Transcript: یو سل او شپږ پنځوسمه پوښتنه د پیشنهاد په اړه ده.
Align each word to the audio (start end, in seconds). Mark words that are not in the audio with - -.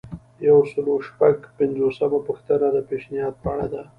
یو 0.47 0.59
سل 0.71 0.85
او 0.93 0.97
شپږ 1.07 1.37
پنځوسمه 1.57 2.19
پوښتنه 2.27 2.67
د 2.75 2.77
پیشنهاد 2.89 3.33
په 3.43 3.47
اړه 3.53 3.67
ده. 3.73 3.81